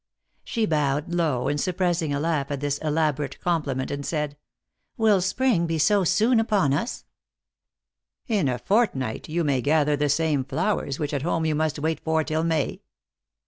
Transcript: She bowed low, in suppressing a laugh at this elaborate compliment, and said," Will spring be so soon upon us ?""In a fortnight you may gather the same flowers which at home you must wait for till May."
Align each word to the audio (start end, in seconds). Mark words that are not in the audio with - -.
She 0.43 0.65
bowed 0.65 1.13
low, 1.13 1.47
in 1.47 1.59
suppressing 1.59 2.11
a 2.11 2.19
laugh 2.19 2.49
at 2.49 2.59
this 2.59 2.79
elaborate 2.79 3.39
compliment, 3.39 3.91
and 3.91 4.03
said," 4.03 4.35
Will 4.97 5.21
spring 5.21 5.67
be 5.67 5.77
so 5.77 6.03
soon 6.03 6.39
upon 6.39 6.73
us 6.73 7.05
?""In 8.27 8.47
a 8.49 8.57
fortnight 8.57 9.29
you 9.29 9.43
may 9.43 9.61
gather 9.61 9.95
the 9.95 10.09
same 10.09 10.43
flowers 10.43 10.97
which 10.97 11.13
at 11.13 11.21
home 11.21 11.45
you 11.45 11.53
must 11.53 11.77
wait 11.77 11.99
for 11.99 12.23
till 12.23 12.43
May." 12.43 12.81